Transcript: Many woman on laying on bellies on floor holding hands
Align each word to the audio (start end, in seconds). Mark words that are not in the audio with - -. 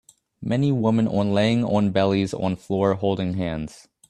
Many 0.41 0.71
woman 0.71 1.07
on 1.07 1.31
laying 1.31 1.63
on 1.63 1.91
bellies 1.91 2.33
on 2.33 2.55
floor 2.55 2.95
holding 2.95 3.35
hands 3.35 3.87